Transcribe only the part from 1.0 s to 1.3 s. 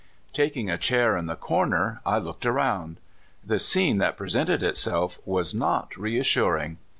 in